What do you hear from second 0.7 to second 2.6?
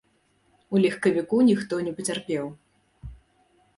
У легкавіку ніхто не пацярпеў.